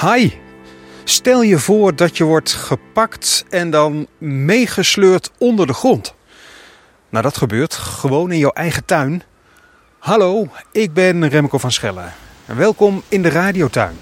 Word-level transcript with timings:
Hi, 0.00 0.32
stel 1.04 1.42
je 1.42 1.58
voor 1.58 1.96
dat 1.96 2.16
je 2.16 2.24
wordt 2.24 2.52
gepakt 2.52 3.44
en 3.48 3.70
dan 3.70 4.06
meegesleurd 4.18 5.30
onder 5.38 5.66
de 5.66 5.72
grond. 5.72 6.14
Nou, 7.08 7.24
dat 7.24 7.36
gebeurt 7.36 7.74
gewoon 7.74 8.32
in 8.32 8.38
jouw 8.38 8.50
eigen 8.50 8.84
tuin. 8.84 9.22
Hallo, 9.98 10.48
ik 10.72 10.92
ben 10.92 11.28
Remco 11.28 11.58
van 11.58 11.72
Schellen. 11.72 12.12
En 12.46 12.56
welkom 12.56 13.02
in 13.08 13.22
de 13.22 13.28
radiotuin. 13.28 13.96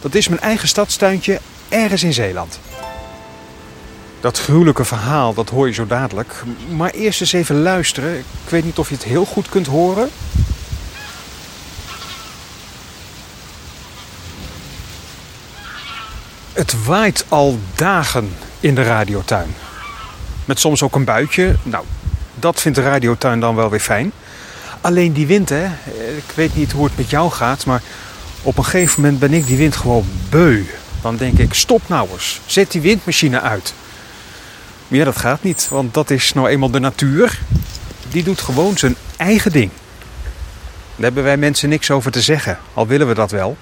Dat 0.00 0.14
is 0.14 0.28
mijn 0.28 0.40
eigen 0.40 0.68
stadstuintje 0.68 1.40
ergens 1.68 2.02
in 2.02 2.12
Zeeland. 2.12 2.60
Dat 4.20 4.38
gruwelijke 4.38 4.84
verhaal, 4.84 5.34
dat 5.34 5.48
hoor 5.48 5.66
je 5.66 5.74
zo 5.74 5.86
dadelijk. 5.86 6.42
Maar 6.70 6.90
eerst 6.90 7.20
eens 7.20 7.32
even 7.32 7.62
luisteren. 7.62 8.18
Ik 8.18 8.48
weet 8.48 8.64
niet 8.64 8.78
of 8.78 8.88
je 8.88 8.94
het 8.94 9.04
heel 9.04 9.24
goed 9.24 9.48
kunt 9.48 9.66
horen. 9.66 10.08
Het 16.52 16.84
waait 16.84 17.24
al 17.28 17.58
dagen 17.74 18.32
in 18.60 18.74
de 18.74 18.82
radiotuin. 18.82 19.54
Met 20.44 20.60
soms 20.60 20.82
ook 20.82 20.94
een 20.94 21.04
buitje. 21.04 21.56
Nou, 21.62 21.84
dat 22.34 22.60
vindt 22.60 22.78
de 22.78 22.84
radiotuin 22.84 23.40
dan 23.40 23.54
wel 23.54 23.70
weer 23.70 23.80
fijn. 23.80 24.12
Alleen 24.80 25.12
die 25.12 25.26
wind, 25.26 25.48
hè. 25.48 25.64
Ik 26.16 26.32
weet 26.34 26.56
niet 26.56 26.72
hoe 26.72 26.84
het 26.84 26.96
met 26.96 27.10
jou 27.10 27.30
gaat, 27.30 27.66
maar 27.66 27.82
op 28.42 28.58
een 28.58 28.64
gegeven 28.64 29.02
moment 29.02 29.20
ben 29.20 29.32
ik 29.32 29.46
die 29.46 29.56
wind 29.56 29.76
gewoon 29.76 30.06
beu. 30.30 30.64
Dan 31.02 31.16
denk 31.16 31.38
ik, 31.38 31.54
stop 31.54 31.88
nou 31.88 32.08
eens. 32.12 32.40
Zet 32.46 32.70
die 32.72 32.80
windmachine 32.80 33.40
uit. 33.40 33.74
Maar 34.88 34.98
ja, 34.98 35.04
dat 35.04 35.16
gaat 35.16 35.42
niet, 35.42 35.68
want 35.70 35.94
dat 35.94 36.10
is 36.10 36.32
nou 36.32 36.48
eenmaal 36.48 36.70
de 36.70 36.80
natuur. 36.80 37.38
Die 38.08 38.22
doet 38.22 38.40
gewoon 38.40 38.76
zijn 38.78 38.96
eigen 39.16 39.52
ding. 39.52 39.70
Daar 40.94 41.04
hebben 41.04 41.22
wij 41.24 41.36
mensen 41.36 41.68
niks 41.68 41.90
over 41.90 42.10
te 42.10 42.20
zeggen, 42.20 42.58
al 42.74 42.86
willen 42.86 43.08
we 43.08 43.14
dat 43.14 43.30
wel. 43.30 43.56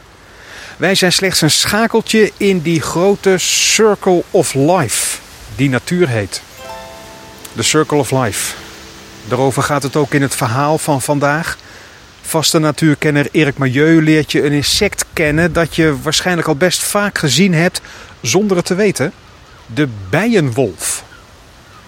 Wij 0.81 0.95
zijn 0.95 1.13
slechts 1.13 1.41
een 1.41 1.51
schakeltje 1.51 2.33
in 2.37 2.61
die 2.61 2.81
grote 2.81 3.39
Circle 3.39 4.23
of 4.31 4.55
Life, 4.55 5.19
die 5.57 5.69
natuur 5.69 6.09
heet. 6.09 6.43
De 7.53 7.63
Circle 7.63 7.99
of 7.99 8.11
Life. 8.11 8.55
Daarover 9.29 9.63
gaat 9.63 9.83
het 9.83 9.97
ook 9.97 10.15
in 10.15 10.23
het 10.23 10.35
verhaal 10.35 10.79
van 10.79 11.03
vandaag. 11.03 11.59
Vaste 12.21 12.59
natuurkenner 12.59 13.29
Erik 13.31 13.59
Majeu 13.59 14.03
leert 14.03 14.33
je 14.33 14.45
een 14.45 14.53
insect 14.53 15.05
kennen 15.13 15.53
dat 15.53 15.77
je 15.77 16.01
waarschijnlijk 16.03 16.49
al 16.49 16.57
best 16.57 16.83
vaak 16.83 17.19
gezien 17.19 17.55
hebt 17.55 17.81
zonder 18.21 18.57
het 18.57 18.67
te 18.67 18.75
weten. 18.75 19.13
De 19.67 19.89
bijenwolf. 20.11 21.05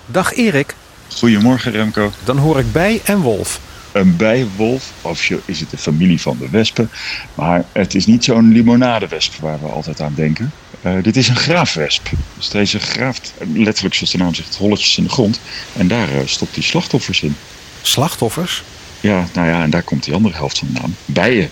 Dag 0.06 0.34
Erik. 0.34 0.75
Goedemorgen 1.09 1.73
Remco. 1.73 2.12
Dan 2.25 2.39
hoor 2.39 2.59
ik 2.59 2.73
bij 2.73 3.01
en 3.05 3.21
wolf. 3.21 3.61
Een 3.93 4.17
bijenwolf, 4.17 4.93
officieel 5.01 5.41
is 5.45 5.61
het 5.61 5.71
de 5.71 5.79
familie 5.79 6.21
van 6.21 6.39
de 6.39 6.48
wespen. 6.51 6.91
Maar 7.35 7.65
het 7.73 7.95
is 7.95 8.07
niet 8.07 8.25
zo'n 8.25 8.53
limonadewesp 8.53 9.34
waar 9.34 9.61
we 9.61 9.67
altijd 9.67 10.01
aan 10.01 10.15
denken. 10.15 10.53
Uh, 10.84 11.03
dit 11.03 11.17
is 11.17 11.29
een 11.29 11.37
graafwesp. 11.37 12.11
Dus 12.37 12.49
deze 12.49 12.79
graaft 12.79 13.34
letterlijk, 13.55 13.95
zoals 13.95 14.12
de 14.12 14.19
naam 14.19 14.34
zegt, 14.34 14.57
holletjes 14.57 14.97
in 14.97 15.05
de 15.05 15.11
grond. 15.11 15.41
En 15.73 15.89
daar 15.89 16.15
uh, 16.15 16.21
stopt 16.25 16.55
hij 16.55 16.65
slachtoffers 16.65 17.23
in. 17.23 17.37
Slachtoffers? 17.83 18.62
Ja, 19.01 19.29
nou 19.33 19.49
ja, 19.49 19.62
en 19.62 19.71
daar 19.71 19.83
komt 19.83 20.05
die 20.05 20.15
andere 20.15 20.34
helft 20.34 20.59
van 20.59 20.69
de 20.73 20.81
naam. 20.81 20.95
Bijen. 21.05 21.51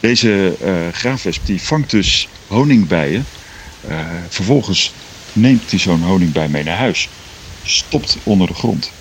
Deze 0.00 0.56
uh, 0.62 0.72
graafwesp 0.92 1.46
die 1.46 1.62
vangt 1.62 1.90
dus 1.90 2.28
honingbijen. 2.46 3.24
vervolgens 4.28 4.92
neemt 5.32 5.70
hij 5.70 5.78
zo'n 5.78 6.02
honingbij 6.02 6.48
mee 6.48 6.64
naar 6.64 6.76
huis. 6.76 7.08
Stopt 7.62 8.18
onder 8.22 8.46
de 8.46 8.54
grond. 8.54 8.92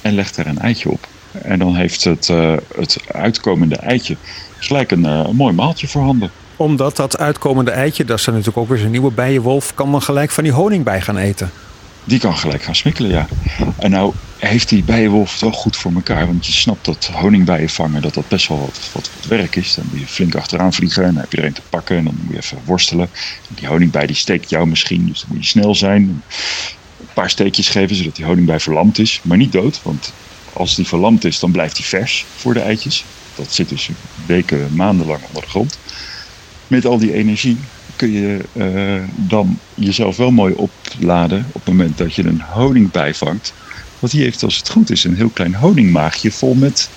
En 0.00 0.14
legt 0.14 0.36
er 0.36 0.46
een 0.46 0.58
eitje 0.58 0.90
op. 0.90 1.08
En 1.32 1.58
dan 1.58 1.76
heeft 1.76 2.04
het, 2.04 2.28
uh, 2.28 2.54
het 2.76 2.96
uitkomende 3.12 3.76
eitje 3.76 4.16
gelijk 4.58 4.90
een, 4.90 5.04
uh, 5.04 5.22
een 5.26 5.36
mooi 5.36 5.54
maaltje 5.54 5.88
voorhanden. 5.88 6.30
Omdat 6.56 6.96
dat 6.96 7.18
uitkomende 7.18 7.70
eitje, 7.70 8.04
dat 8.04 8.18
is 8.18 8.24
dan 8.24 8.34
natuurlijk 8.34 8.62
ook 8.62 8.68
weer 8.68 8.78
zijn 8.78 8.90
nieuwe 8.90 9.10
bijenwolf, 9.10 9.74
kan 9.74 9.90
dan 9.90 10.02
gelijk 10.02 10.30
van 10.30 10.44
die 10.44 10.52
honingbij 10.52 11.00
gaan 11.00 11.16
eten. 11.16 11.50
Die 12.04 12.18
kan 12.18 12.36
gelijk 12.36 12.62
gaan 12.62 12.74
smikkelen, 12.74 13.10
ja. 13.10 13.26
En 13.78 13.90
nou 13.90 14.12
heeft 14.38 14.68
die 14.68 14.82
bijenwolf 14.82 15.32
het 15.32 15.40
wel 15.40 15.52
goed 15.52 15.76
voor 15.76 15.92
elkaar. 15.92 16.26
Want 16.26 16.46
je 16.46 16.52
snapt 16.52 16.84
dat 16.84 17.10
honingbijen 17.12 17.68
vangen, 17.68 18.02
dat 18.02 18.14
dat 18.14 18.28
best 18.28 18.48
wel 18.48 18.58
wat, 18.58 18.90
wat, 18.92 19.10
wat 19.14 19.26
werk 19.26 19.56
is. 19.56 19.74
Dan 19.74 19.84
moet 19.90 20.00
je 20.00 20.06
flink 20.06 20.34
achteraan 20.34 20.72
vliegen 20.72 21.04
en 21.04 21.12
dan 21.12 21.20
heb 21.22 21.32
je 21.32 21.38
er 21.38 21.44
een 21.44 21.52
te 21.52 21.60
pakken. 21.68 21.96
En 21.96 22.04
dan 22.04 22.14
moet 22.20 22.32
je 22.32 22.36
even 22.36 22.58
worstelen. 22.64 23.10
Die 23.48 23.68
honingbij 23.68 24.06
die 24.06 24.16
steekt 24.16 24.50
jou 24.50 24.66
misschien, 24.66 25.06
dus 25.06 25.20
dan 25.20 25.28
moet 25.32 25.44
je 25.44 25.50
snel 25.50 25.74
zijn. 25.74 26.02
Een 26.02 27.06
paar 27.14 27.30
steekjes 27.30 27.68
geven, 27.68 27.96
zodat 27.96 28.16
die 28.16 28.24
honingbij 28.24 28.60
verlamd 28.60 28.98
is. 28.98 29.20
Maar 29.22 29.36
niet 29.36 29.52
dood, 29.52 29.80
want 29.82 30.12
als 30.52 30.74
die 30.74 30.86
verlamd 30.86 31.24
is, 31.24 31.38
dan 31.38 31.50
blijft 31.50 31.76
hij 31.76 31.86
vers 31.86 32.26
voor 32.36 32.54
de 32.54 32.60
eitjes. 32.60 33.04
Dat 33.34 33.52
zit 33.52 33.68
dus 33.68 33.90
weken, 34.26 34.68
maandenlang 34.74 35.20
onder 35.26 35.42
de 35.42 35.48
grond. 35.48 35.78
Met 36.66 36.86
al 36.86 36.98
die 36.98 37.12
energie 37.12 37.58
kun 37.96 38.12
je 38.12 38.38
uh, 38.52 39.02
dan 39.16 39.58
jezelf 39.74 40.16
wel 40.16 40.30
mooi 40.30 40.54
opladen 40.54 41.46
op 41.48 41.64
het 41.64 41.74
moment 41.74 41.98
dat 41.98 42.14
je 42.14 42.24
een 42.24 42.40
honingbij 42.40 43.14
vangt. 43.14 43.52
Want 43.98 44.12
die 44.12 44.22
heeft, 44.22 44.42
als 44.42 44.56
het 44.56 44.68
goed 44.68 44.90
is, 44.90 45.04
een 45.04 45.16
heel 45.16 45.28
klein 45.28 45.54
honingmaagje 45.54 46.32
vol 46.32 46.54
met 46.54 46.88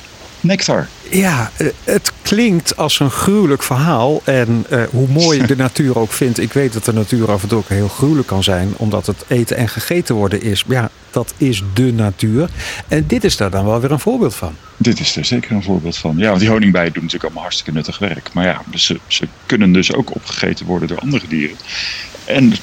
nectar. 0.44 0.88
Ja, 1.10 1.52
eh, 1.58 1.68
het 1.84 2.12
klinkt 2.22 2.78
als 2.78 3.00
een 3.00 3.12
gruwelijk 3.12 3.64
verhaal. 3.64 4.22
En 4.24 4.66
uh, 4.72 4.84
hoe 4.92 5.08
mooi 5.08 5.46
de 5.48 5.56
natuur 5.56 5.98
ook 6.00 6.12
vindt. 6.12 6.40
Ik 6.40 6.54
weet 6.54 6.74
dat 6.74 6.86
de 6.86 6.94
natuur 6.94 7.32
af 7.32 7.42
en 7.42 7.48
toe 7.48 7.58
ook 7.58 7.70
heel 7.70 7.88
gruwelijk 7.88 8.28
kan 8.28 8.44
zijn. 8.44 8.74
Omdat 8.78 9.06
het 9.06 9.26
eten 9.28 9.58
en 9.58 9.70
gegeten 9.70 10.16
worden 10.16 10.42
is. 10.42 10.64
Ja, 10.68 10.90
dat 11.14 11.34
is 11.38 11.64
de 11.74 11.94
natuur. 11.94 12.50
En 12.88 13.04
dit 13.08 13.24
is 13.24 13.38
daar 13.38 13.50
dan 13.50 13.66
wel 13.66 13.82
weer 13.82 13.92
een 13.92 14.00
voorbeeld 14.00 14.36
van. 14.36 14.56
Dit 14.78 15.00
is 15.00 15.16
er 15.16 15.26
zeker 15.26 15.52
een 15.52 15.64
voorbeeld 15.64 15.98
van. 15.98 16.18
Ja, 16.18 16.28
want 16.28 16.40
die 16.40 16.50
honingbijen 16.50 16.94
doen 16.94 17.04
natuurlijk 17.04 17.24
allemaal 17.24 17.44
hartstikke 17.44 17.72
nuttig 17.72 18.00
werk. 18.00 18.34
Maar 18.34 18.46
ja, 18.46 18.62
ze, 18.76 19.00
ze 19.08 19.28
kunnen 19.46 19.72
dus 19.72 19.94
ook 19.94 20.16
opgegeten 20.16 20.66
worden 20.66 20.88
door 20.88 21.00
andere 21.00 21.28
dieren. 21.28 21.56
En 22.26 22.54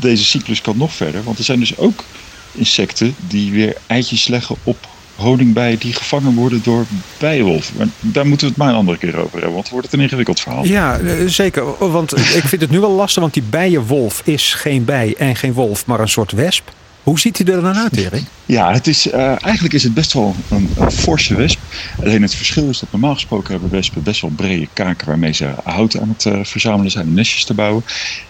deze 0.00 0.24
cyclus 0.24 0.60
kan 0.60 0.76
nog 0.76 0.92
verder. 0.92 1.22
Want 1.22 1.38
er 1.38 1.44
zijn 1.44 1.58
dus 1.58 1.76
ook 1.76 2.04
insecten 2.52 3.14
die 3.28 3.52
weer 3.52 3.76
eitjes 3.86 4.28
leggen 4.28 4.56
op 4.62 4.88
honingbijen 5.14 5.78
die 5.78 5.92
gevangen 5.92 6.34
worden 6.34 6.60
door 6.62 6.86
bijenwolven. 7.18 7.74
Maar 7.76 7.86
daar 8.00 8.26
moeten 8.26 8.46
we 8.46 8.52
het 8.52 8.62
maar 8.62 8.68
een 8.68 8.78
andere 8.78 8.98
keer 8.98 9.16
over 9.16 9.32
hebben, 9.32 9.52
want 9.52 9.62
het 9.62 9.72
wordt 9.72 9.92
een 9.92 10.00
ingewikkeld 10.00 10.40
verhaal. 10.40 10.64
Ja, 10.64 10.98
eh, 10.98 11.26
zeker. 11.26 11.90
Want 11.90 12.16
ik 12.16 12.44
vind 12.44 12.60
het 12.60 12.70
nu 12.70 12.80
wel 12.80 12.90
lastig, 12.90 13.22
want 13.22 13.34
die 13.34 13.42
bijenwolf 13.42 14.22
is 14.24 14.54
geen 14.54 14.84
bij 14.84 15.14
en 15.18 15.36
geen 15.36 15.52
wolf, 15.52 15.86
maar 15.86 16.00
een 16.00 16.08
soort 16.08 16.32
wesp. 16.32 16.70
Hoe 17.08 17.18
ziet 17.18 17.38
hij 17.38 17.54
er 17.54 17.62
dan 17.62 17.76
uit, 17.76 17.96
Erik? 17.96 18.22
Ja, 18.46 18.72
het 18.72 18.86
is, 18.86 19.06
uh, 19.06 19.44
eigenlijk 19.44 19.74
is 19.74 19.82
het 19.82 19.94
best 19.94 20.12
wel 20.12 20.36
een, 20.48 20.70
een, 20.76 20.90
forse 20.90 21.34
wesp. 21.34 21.60
Alleen 22.00 22.22
het 22.22 22.34
verschil 22.34 22.68
is 22.68 22.78
dat 22.78 22.90
normaal 22.90 23.14
gesproken 23.14 23.52
hebben 23.52 23.70
wespen 23.70 24.02
best 24.02 24.20
wel 24.20 24.30
brede 24.30 24.68
kaken 24.72 25.06
waarmee 25.06 25.32
ze 25.32 25.54
hout 25.64 25.98
aan 25.98 26.08
het 26.08 26.24
uh, 26.24 26.44
verzamelen 26.44 26.90
zijn 26.90 27.06
om 27.06 27.14
nestjes 27.14 27.44
te 27.44 27.54
bouwen. 27.54 27.84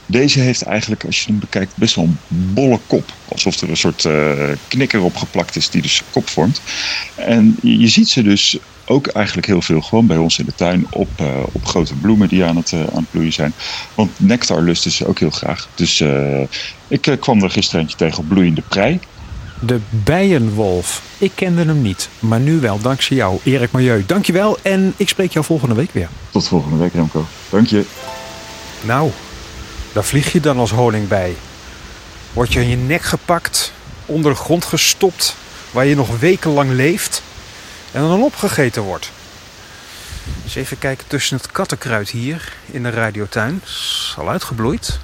Deze 0.06 0.40
heeft 0.40 0.62
eigenlijk, 0.62 1.04
als 1.04 1.22
je 1.22 1.30
hem 1.30 1.38
bekijkt, 1.38 1.76
best 1.76 1.94
wel 1.94 2.04
een 2.04 2.18
bolle 2.28 2.80
kop. 2.86 3.12
Alsof 3.28 3.60
er 3.60 3.70
een 3.70 3.76
soort 3.76 4.04
uh, 4.04 4.32
knikker 4.68 5.00
op 5.00 5.16
geplakt 5.16 5.56
is 5.56 5.70
die 5.70 5.82
dus 5.82 6.02
kop 6.10 6.28
vormt. 6.28 6.60
En 7.14 7.56
je 7.62 7.88
ziet 7.88 8.08
ze 8.08 8.22
dus 8.22 8.58
ook 8.88 9.06
eigenlijk 9.06 9.46
heel 9.46 9.62
veel 9.62 9.80
gewoon 9.80 10.06
bij 10.06 10.16
ons 10.16 10.38
in 10.38 10.44
de 10.44 10.54
tuin 10.54 10.86
op, 10.90 11.08
uh, 11.20 11.26
op 11.52 11.66
grote 11.66 11.94
bloemen 11.94 12.28
die 12.28 12.44
aan 12.44 12.56
het, 12.56 12.72
uh, 12.72 12.80
aan 12.80 13.00
het 13.00 13.10
bloeien 13.10 13.32
zijn. 13.32 13.52
Want 13.94 14.10
nectar 14.16 14.62
lusten 14.62 14.90
ze 14.90 15.06
ook 15.06 15.18
heel 15.18 15.30
graag. 15.30 15.68
Dus 15.74 16.00
uh, 16.00 16.40
ik 16.88 17.16
kwam 17.20 17.42
er 17.42 17.50
gisteren 17.50 17.80
eentje 17.80 17.96
tegen 17.96 18.18
op 18.18 18.28
bloeiende 18.28 18.62
prei. 18.68 19.00
De 19.60 19.80
bijenwolf. 19.90 21.02
Ik 21.18 21.32
kende 21.34 21.64
hem 21.64 21.82
niet, 21.82 22.08
maar 22.18 22.40
nu 22.40 22.60
wel 22.60 22.80
dankzij 22.80 23.16
jou, 23.16 23.38
Erik 23.44 23.72
Milieu. 23.72 24.04
Dankjewel 24.06 24.58
en 24.62 24.94
ik 24.96 25.08
spreek 25.08 25.32
jou 25.32 25.44
volgende 25.44 25.74
week 25.74 25.92
weer. 25.92 26.08
Tot 26.30 26.48
volgende 26.48 26.76
week, 26.76 26.92
Remco. 26.92 27.26
Dank 27.50 27.66
je. 27.66 27.84
Nou, 28.84 29.10
daar 29.92 30.04
vlieg 30.04 30.32
je 30.32 30.40
dan 30.40 30.58
als 30.58 30.70
honingbij. 30.70 31.34
Word 32.32 32.52
je 32.52 32.60
in 32.60 32.68
je 32.68 32.76
nek 32.76 33.02
gepakt, 33.02 33.72
onder 34.06 34.32
de 34.32 34.38
grond 34.38 34.64
gestopt, 34.64 35.36
waar 35.70 35.86
je 35.86 35.96
nog 35.96 36.18
wekenlang 36.18 36.70
leeft 36.70 37.22
en 37.92 38.00
dan 38.00 38.22
opgegeten 38.22 38.82
wordt. 38.82 39.10
Eens 40.44 40.54
even 40.54 40.78
kijken 40.78 41.06
tussen 41.06 41.36
het 41.36 41.52
kattenkruid 41.52 42.10
hier 42.10 42.52
in 42.70 42.82
de 42.82 42.90
radiotuin. 42.90 43.60
Is 43.64 44.14
al 44.18 44.28
uitgebloeid. 44.28 44.98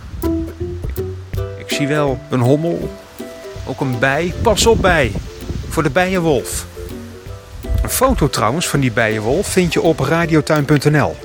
Ik 1.59 1.71
zie 1.71 1.87
wel 1.87 2.21
een 2.31 2.41
hommel, 2.41 2.99
ook 3.67 3.81
een 3.81 3.99
bij. 3.99 4.35
Pas 4.43 4.67
op 4.67 4.83
bij, 4.83 5.13
voor 5.69 5.83
de 5.83 5.91
bijenwolf. 5.91 6.67
Een 7.83 7.91
foto 7.91 8.29
trouwens 8.29 8.69
van 8.69 8.81
die 8.81 8.93
bijenwolf 8.93 9.47
vind 9.47 9.73
je 9.73 9.81
op 9.81 9.99
radiotuin.nl. 9.99 11.17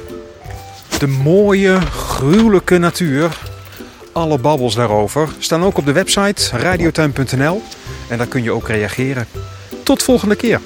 De 1.00 1.07
mooie, 1.07 1.81
gruwelijke 1.81 2.77
natuur, 2.77 3.38
alle 4.11 4.38
babbels 4.38 4.75
daarover, 4.75 5.29
staan 5.39 5.63
ook 5.63 5.77
op 5.77 5.85
de 5.85 5.91
website 5.91 6.57
radiotuin.nl. 6.57 7.63
En 8.07 8.17
daar 8.17 8.27
kun 8.27 8.44
je 8.44 8.51
ook 8.51 8.67
reageren. 8.67 9.27
Tot 9.83 10.03
volgende 10.03 10.35
keer. 10.35 10.59